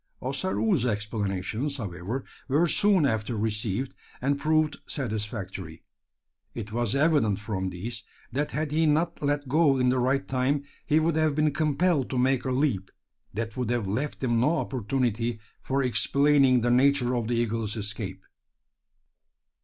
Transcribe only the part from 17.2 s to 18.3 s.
the eagle's escape.